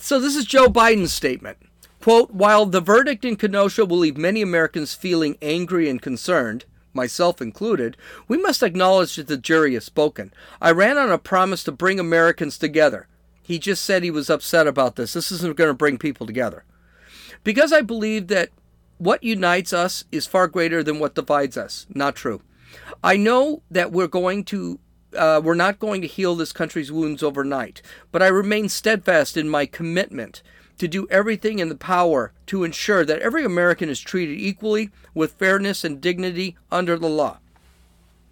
[0.01, 1.59] So this is Joe Biden's statement.
[2.01, 7.41] Quote, while the verdict in Kenosha will leave many Americans feeling angry and concerned, myself
[7.41, 7.97] included,
[8.29, 10.33] we must acknowledge that the jury has spoken.
[10.61, 13.09] I ran on a promise to bring Americans together.
[13.43, 15.13] He just said he was upset about this.
[15.13, 16.65] This isn't going to bring people together.
[17.45, 18.51] Because I believe that
[18.99, 21.87] what unites us is far greater than what divides us.
[21.95, 22.41] Not true.
[23.03, 24.79] I know that we're going to
[25.15, 29.49] uh, we're not going to heal this country's wounds overnight, but I remain steadfast in
[29.49, 30.43] my commitment
[30.79, 35.33] to do everything in the power to ensure that every American is treated equally with
[35.33, 37.39] fairness and dignity under the law.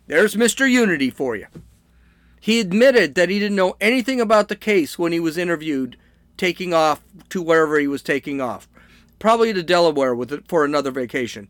[0.06, 0.70] There's Mr.
[0.70, 1.46] Unity for you.
[2.38, 5.96] He admitted that he didn't know anything about the case when he was interviewed,
[6.36, 8.68] taking off to wherever he was taking off,
[9.18, 11.48] probably to Delaware with it for another vacation.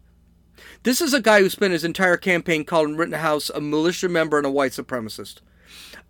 [0.83, 4.47] This is a guy who spent his entire campaign calling Rittenhouse a militia member and
[4.47, 5.41] a white supremacist.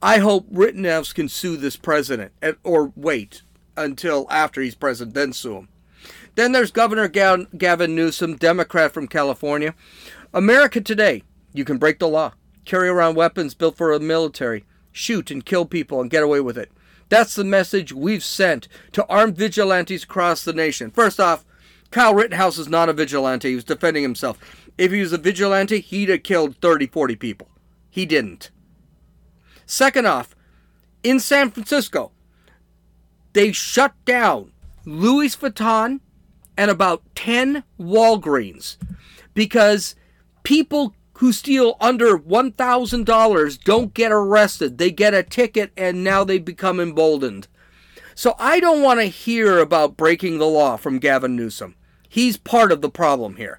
[0.03, 3.43] I hope Rittenhouse can sue this president, or wait
[3.77, 5.69] until after he's president, then sue him.
[6.35, 9.75] Then there's Governor Gavin Newsom, Democrat from California.
[10.33, 12.33] America today, you can break the law,
[12.65, 16.59] carry around weapons built for the military, shoot and kill people and get away with
[16.59, 16.71] it.
[17.09, 20.91] That's the message we've sent to armed vigilantes across the nation.
[20.91, 21.45] First off,
[21.95, 23.51] Kyle Rittenhouse is not a vigilante.
[23.51, 24.37] He was defending himself.
[24.77, 27.49] If he was a vigilante, he'd have killed 30, 40 people.
[27.89, 28.51] He didn't.
[29.65, 30.35] Second off,
[31.05, 32.11] in San Francisco,
[33.33, 34.51] they shut down
[34.85, 36.01] Louis Vuitton
[36.57, 38.77] and about 10 Walgreens
[39.33, 39.95] because
[40.43, 44.79] people who steal under $1,000 don't get arrested.
[44.79, 47.47] They get a ticket and now they become emboldened.
[48.17, 51.77] So I don't want to hear about breaking the law from Gavin Newsom.
[52.15, 53.59] He's part of the problem here.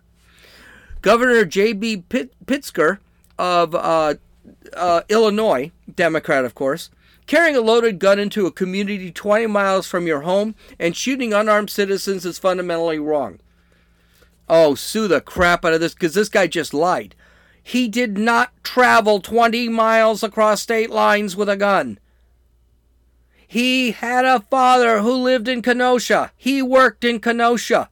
[1.01, 2.05] Governor J.B.
[2.07, 2.99] Pitt- Pritzker
[3.37, 4.13] of uh,
[4.71, 6.89] uh, Illinois, Democrat, of course,
[7.27, 11.69] carrying a loaded gun into a community 20 miles from your home and shooting unarmed
[11.69, 13.39] citizens is fundamentally wrong.
[14.47, 17.13] Oh, sue the crap out of this because this guy just lied.
[17.61, 21.99] He did not travel 20 miles across state lines with a gun.
[23.45, 26.31] He had a father who lived in Kenosha.
[26.37, 27.89] He worked in Kenosha.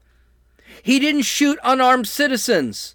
[0.84, 2.94] He didn't shoot unarmed citizens.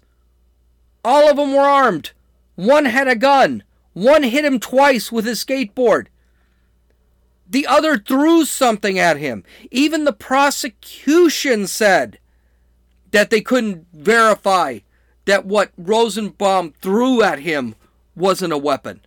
[1.03, 2.11] All of them were armed.
[2.53, 3.63] One had a gun.
[3.93, 6.05] One hit him twice with his skateboard.
[7.49, 9.43] The other threw something at him.
[9.71, 12.19] Even the prosecution said
[13.09, 14.79] that they couldn't verify
[15.25, 17.73] that what Rosenbaum threw at him
[18.15, 19.01] wasn't a weapon.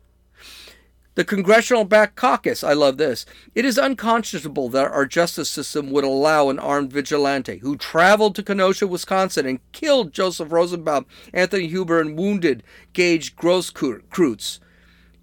[1.14, 3.26] The Congressional Black Caucus, I love this.
[3.54, 8.42] It is unconscionable that our justice system would allow an armed vigilante who traveled to
[8.42, 12.62] Kenosha, Wisconsin and killed Joseph Rosenbaum, Anthony Huber, and wounded
[12.94, 14.58] Gage Grosskreutz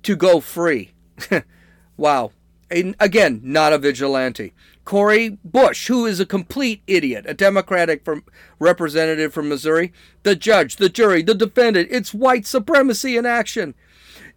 [0.04, 0.92] to go free.
[1.98, 2.34] wow.
[2.70, 4.54] And again, not a vigilante.
[4.86, 8.24] Cori Bush, who is a complete idiot, a Democratic from,
[8.60, 11.90] representative from Missouri, the judge, the jury, the defendant.
[11.92, 13.74] It's white supremacy in action.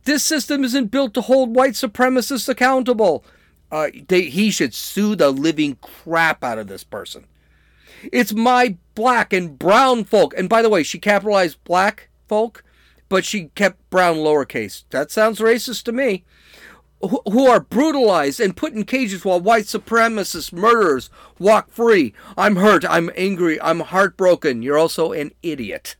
[0.04, 3.24] This system isn't built to hold white supremacists accountable.
[3.70, 7.26] Uh, they, he should sue the living crap out of this person.
[8.12, 10.34] It's my black and brown folk.
[10.36, 12.64] And by the way, she capitalized black folk,
[13.08, 14.84] but she kept brown lowercase.
[14.90, 16.24] That sounds racist to me
[17.02, 22.14] who are brutalized and put in cages while white supremacist murderers walk free.
[22.36, 22.84] I'm hurt.
[22.88, 23.60] I'm angry.
[23.60, 24.62] I'm heartbroken.
[24.62, 25.96] You're also an idiot.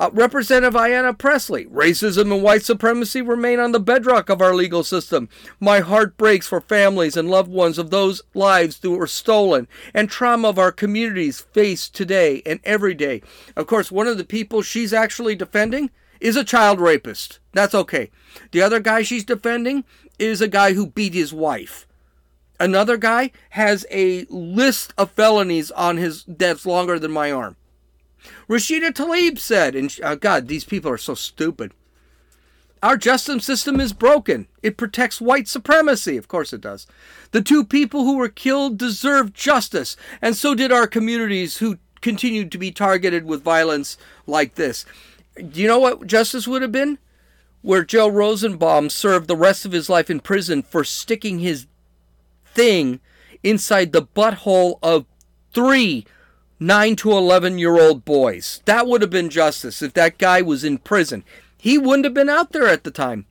[0.00, 4.82] Uh, Representative Ayanna Pressley, racism and white supremacy remain on the bedrock of our legal
[4.82, 5.28] system.
[5.60, 10.08] My heart breaks for families and loved ones of those lives that were stolen and
[10.08, 13.20] trauma of our communities face today and every day.
[13.54, 17.38] Of course, one of the people she's actually defending is a child rapist.
[17.52, 18.10] That's okay.
[18.52, 19.84] The other guy she's defending
[20.18, 21.86] is a guy who beat his wife.
[22.58, 27.56] Another guy has a list of felonies on his that's longer than my arm.
[28.48, 31.72] Rashida Tlaib said, and uh, God, these people are so stupid.
[32.82, 34.46] Our justice system is broken.
[34.62, 36.16] It protects white supremacy.
[36.16, 36.86] Of course it does.
[37.30, 42.50] The two people who were killed deserve justice, and so did our communities who continued
[42.52, 44.86] to be targeted with violence like this.
[45.36, 46.98] Do you know what justice would have been?
[47.60, 51.66] Where Joe Rosenbaum served the rest of his life in prison for sticking his
[52.46, 53.00] thing
[53.42, 55.04] inside the butthole of
[55.52, 56.06] three
[56.62, 58.60] 9 to 11 year old boys.
[58.66, 61.24] That would have been justice if that guy was in prison.
[61.56, 63.24] He wouldn't have been out there at the time.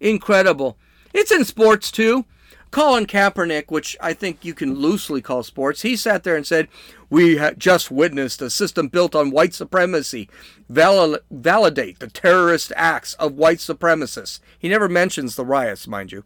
[0.00, 0.76] Incredible.
[1.14, 2.24] It's in sports too.
[2.72, 6.68] Colin Kaepernick, which I think you can loosely call sports, he sat there and said,
[7.08, 10.28] We just witnessed a system built on white supremacy
[10.68, 14.38] val- validate the terrorist acts of white supremacists.
[14.56, 16.24] He never mentions the riots, mind you.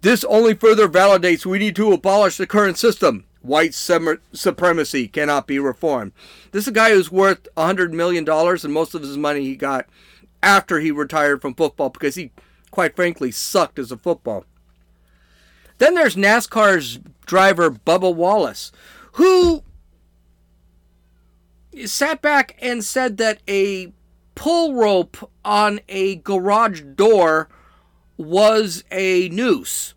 [0.00, 3.24] This only further validates we need to abolish the current system.
[3.42, 6.12] White supremacy cannot be reformed.
[6.52, 9.86] This is a guy who's worth $100 million, and most of his money he got
[10.42, 12.30] after he retired from football because he,
[12.70, 14.44] quite frankly, sucked as a football.
[15.78, 18.70] Then there's NASCAR's driver Bubba Wallace,
[19.12, 19.64] who
[21.84, 23.92] sat back and said that a
[24.34, 27.48] pull rope on a garage door
[28.16, 29.94] was a noose.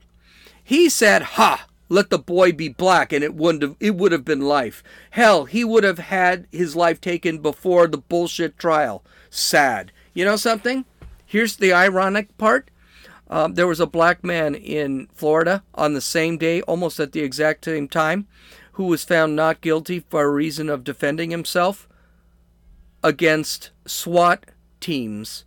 [0.64, 4.26] He said, "Ha, let the boy be black and it wouldn't have, it would have
[4.26, 4.84] been life.
[5.12, 9.04] Hell, he would have had his life taken before the bullshit trial.
[9.30, 9.92] Sad.
[10.14, 10.86] You know something?
[11.26, 12.70] Here's the ironic part.
[13.30, 17.22] Um, there was a black man in Florida on the same day, almost at the
[17.22, 18.28] exact same time,
[18.74, 21.88] who was found not guilty for a reason of defending himself
[23.04, 24.46] against SWAT
[24.80, 25.46] teams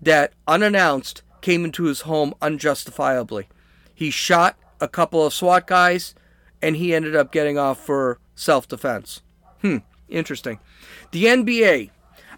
[0.00, 3.48] that unannounced came into his home unjustifiably.
[3.94, 6.14] He shot a couple of SWAT guys
[6.60, 9.22] and he ended up getting off for self defense.
[9.62, 9.78] Hmm,
[10.08, 10.58] interesting.
[11.12, 11.90] The NBA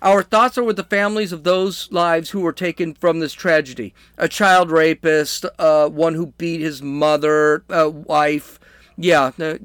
[0.05, 3.95] our thoughts are with the families of those lives who were taken from this tragedy.
[4.19, 8.61] A child rapist, uh, one who beat his mother, uh, wife.
[8.99, 9.57] Yeah, uh,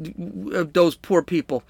[0.71, 1.63] those poor people.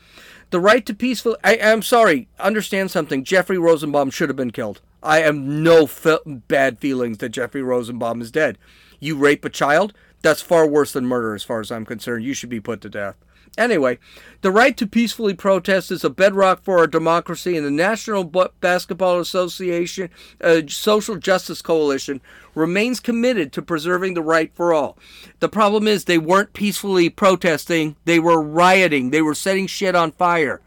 [0.51, 1.35] The right to peaceful.
[1.43, 2.27] I, am sorry.
[2.39, 3.23] Understand something.
[3.23, 4.81] Jeffrey Rosenbaum should have been killed.
[5.01, 8.59] I have no fe- bad feelings that Jeffrey Rosenbaum is dead.
[8.99, 9.93] You rape a child?
[10.21, 12.25] That's far worse than murder, as far as I'm concerned.
[12.25, 13.15] You should be put to death.
[13.57, 13.97] Anyway,
[14.41, 19.19] the right to peacefully protest is a bedrock for our democracy, and the National Basketball
[19.19, 20.09] Association,
[20.41, 22.21] uh, Social Justice Coalition,
[22.53, 24.97] remains committed to preserving the right for all.
[25.39, 30.11] The problem is they weren't peacefully protesting, they were rioting, they were setting shit on
[30.11, 30.61] fire.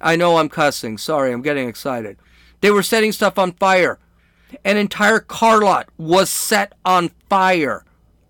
[0.00, 0.96] I know I'm cussing.
[0.96, 2.16] Sorry, I'm getting excited.
[2.60, 3.98] They were setting stuff on fire.
[4.64, 7.84] An entire car lot was set on fire.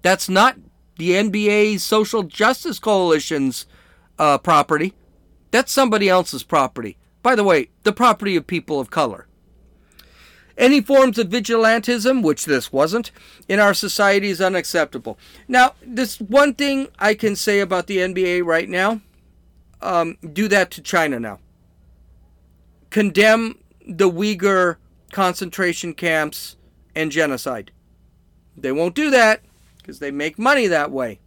[0.08, 0.56] That's not
[0.96, 3.66] the NBA Social Justice Coalition's
[4.18, 4.94] uh, property.
[5.50, 6.96] That's somebody else's property.
[7.22, 9.26] By the way, the property of people of color.
[10.56, 13.10] Any forms of vigilantism, which this wasn't,
[13.50, 15.18] in our society is unacceptable.
[15.46, 19.02] Now, this one thing I can say about the NBA right now
[19.82, 21.38] um, do that to China now.
[22.88, 24.76] Condemn the Uyghur
[25.12, 26.56] concentration camps
[26.94, 27.72] and genocide.
[28.56, 29.42] They won't do that
[29.88, 31.18] because they make money that way.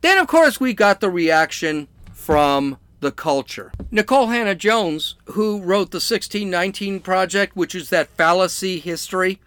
[0.00, 3.72] Then, of course, we got the reaction from the culture.
[3.92, 9.38] Nikole Hannah Jones, who wrote the 1619 Project, which is that fallacy history,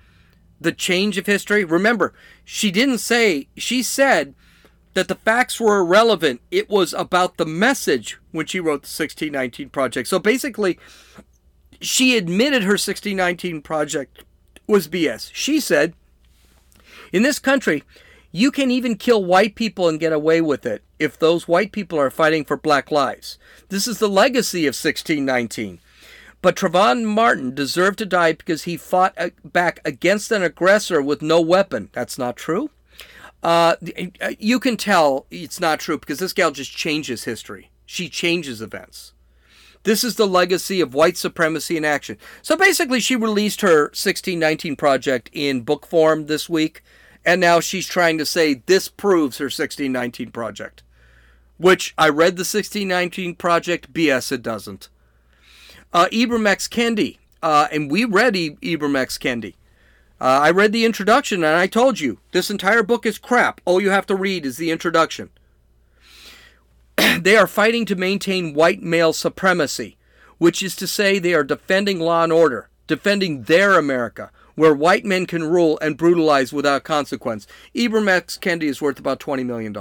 [0.60, 1.66] the change of history.
[1.66, 2.14] Remember,
[2.46, 4.36] she didn't say, she said
[4.94, 6.42] that the facts were irrelevant.
[6.52, 10.08] It was about the message when she wrote the 1619 Project.
[10.08, 10.78] So basically,
[11.80, 14.26] she admitted her 1619 Project
[14.68, 15.32] was BS.
[15.34, 15.96] She said,
[17.12, 17.84] in this country,
[18.32, 22.00] you can even kill white people and get away with it if those white people
[22.00, 23.38] are fighting for black lives.
[23.70, 25.80] This is the legacy of 1619.
[26.42, 31.22] But Trayvon Martin deserved to die because he fought uh, back against an aggressor with
[31.22, 31.90] no weapon.
[31.94, 32.72] That's not true.
[33.44, 37.70] Uh, uh, uh, you can tell it's not true because this gal just changes history.
[37.86, 39.14] She changes events.
[39.84, 42.18] This is the legacy of white supremacy in action.
[42.44, 46.84] So basically, she released her 1619 project in book form this week.
[47.26, 50.84] And now she's trying to say this proves her 1619 project.
[51.58, 53.94] Which I read the 1619 project.
[53.94, 54.90] BS, it doesn't.
[55.94, 56.68] Uh, Ibram X.
[56.68, 57.18] Kendi.
[57.44, 59.18] Uh, and we read I- Ibram X.
[59.18, 59.54] Kendi.
[60.20, 63.60] Uh, I read the introduction and I told you this entire book is crap.
[63.66, 65.32] All you have to read is the introduction.
[67.20, 69.98] they are fighting to maintain white male supremacy,
[70.38, 75.06] which is to say, they are defending law and order, defending their America, where white
[75.06, 77.48] men can rule and brutalize without consequence.
[77.76, 78.38] Ibram X.
[78.38, 79.76] Kendi is worth about $20 million.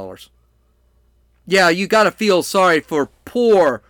[1.46, 3.82] Yeah, you got to feel sorry for poor,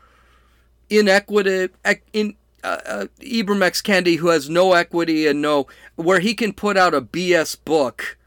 [0.89, 1.69] inequity,
[2.13, 3.83] in, uh, uh, Ibram X.
[3.83, 5.67] Kendi, who has no equity and no,
[5.97, 8.19] where he can put out a BS book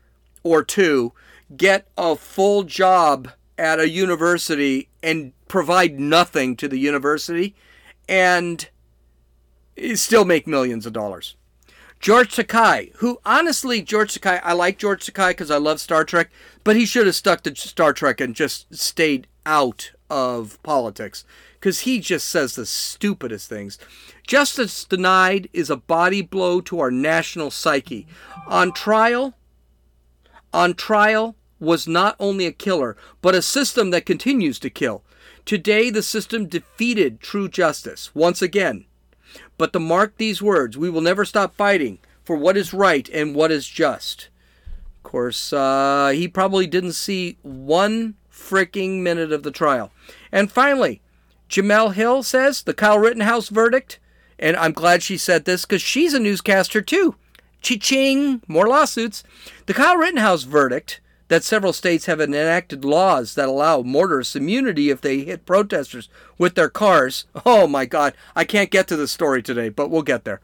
[0.43, 1.13] or two,
[1.55, 7.55] get a full job at a university and provide nothing to the university
[8.09, 8.69] and
[9.95, 11.35] still make millions of dollars.
[12.03, 16.29] George Sakai, who honestly, George Sakai, I like George Sakai because I love Star Trek,
[16.65, 21.23] but he should have stuck to Star Trek and just stayed out of politics
[21.53, 23.79] because he just says the stupidest things.
[24.27, 28.05] Justice denied is a body blow to our national psyche.
[28.47, 29.35] On trial,
[30.53, 35.05] on trial was not only a killer, but a system that continues to kill.
[35.45, 38.87] Today, the system defeated true justice once again.
[39.57, 43.35] But to mark these words, we will never stop fighting for what is right and
[43.35, 44.29] what is just.
[44.97, 49.91] Of course, uh, he probably didn't see one freaking minute of the trial.
[50.31, 51.01] And finally,
[51.49, 53.99] Jemele Hill says the Kyle Rittenhouse verdict,
[54.39, 57.15] and I'm glad she said this because she's a newscaster too.
[57.61, 59.23] Chi-ching, more lawsuits.
[59.67, 65.01] The Kyle Rittenhouse verdict that several states have enacted laws that allow motorists immunity if
[65.01, 67.25] they hit protesters with their cars.
[67.45, 70.41] Oh my God, I can't get to the story today, but we'll get there.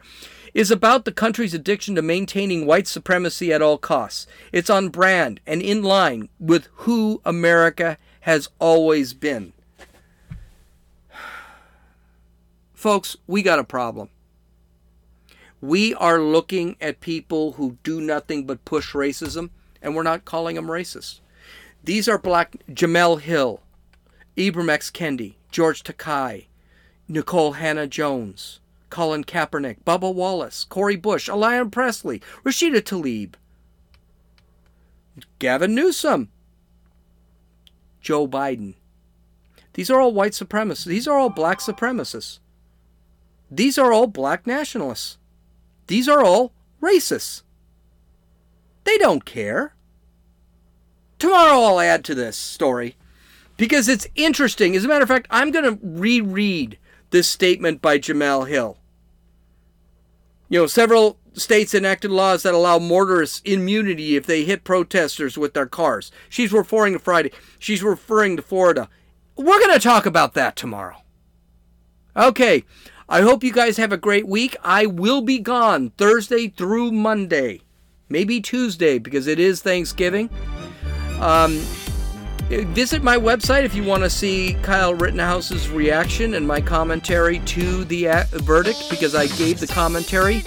[0.53, 4.25] Is about the country's addiction to maintaining white supremacy at all costs.
[4.51, 9.53] It's on brand and in line with who America has always been.
[12.73, 14.09] Folks, we got a problem.
[15.61, 19.49] We are looking at people who do nothing but push racism,
[19.82, 21.19] and we're not calling them racist.
[21.84, 23.61] These are black Jemele Hill,
[24.36, 24.91] Ibram X.
[24.91, 26.47] Kendi, George Takei,
[27.09, 28.59] Nikole Hannah Jones,
[28.89, 33.34] Colin Kaepernick, Bubba Wallace, Cori Bush, Ayanna Pressley, Rashida Tlaib,
[35.39, 36.30] Gavin Newsom,
[38.01, 38.75] Joe Biden.
[39.73, 40.86] These are all white supremacists.
[40.86, 42.39] These are all black supremacists.
[43.51, 45.17] These are all black nationalists.
[45.88, 47.43] These are all racists.
[48.89, 49.75] They don't care.
[51.19, 52.95] Tomorrow I'll add to this story
[53.55, 54.75] because it's interesting.
[54.75, 56.79] As a matter of fact, I'm going to reread
[57.11, 58.79] this statement by Jemele Hill.
[60.49, 65.53] You know, several states enacted laws that allow motorists immunity if they hit protesters with
[65.53, 66.11] their cars.
[66.27, 67.31] She's referring to Friday.
[67.59, 68.89] She's referring to Florida.
[69.35, 71.03] We're going to talk about that tomorrow.
[72.17, 72.63] Okay.
[73.07, 74.55] I hope you guys have a great week.
[74.63, 77.61] I will be gone Thursday through Monday,
[78.10, 80.30] maybe Tuesday because it is Thanksgiving.
[81.20, 81.60] Um,
[82.49, 87.84] visit my website if you want to see Kyle Rittenhouse's reaction and my commentary to
[87.86, 90.43] the verdict because I gave the commentary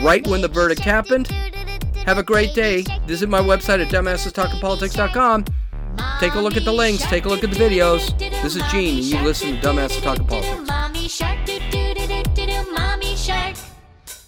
[0.00, 1.28] right when the verdict happened.
[2.06, 2.84] Have a great day.
[3.06, 5.44] Visit my website at dumbassestalkingpolitics.com.
[6.20, 7.02] Take a look at the links.
[7.04, 8.18] Take a look at the videos.
[8.42, 11.77] This is Gene, and you listen to Dumbasses Talking Politics.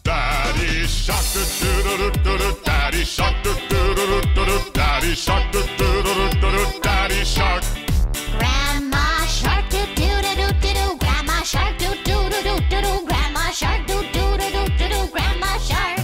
[0.03, 1.43] Daddy shark do
[1.85, 6.03] do do do do daddy shark do do do do do daddy shark do do
[6.03, 7.63] do do do daddy shark
[8.39, 12.81] Grandma shark do do do do do do grandma shark do do do do do
[12.81, 15.99] do grandma shark do do do do do do grandma shark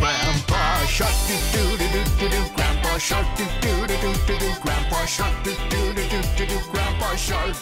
[0.00, 4.38] Grandpa shark do do do do do do grandpa shark do do do do do
[4.38, 7.56] do grandpa shark do do do do do do grandpa shark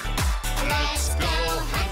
[0.68, 1.26] Let's go
[1.72, 1.89] hunt